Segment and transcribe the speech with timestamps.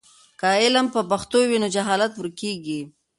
[0.39, 2.81] که علم په پښتو وي نو جهالت ورکېږي.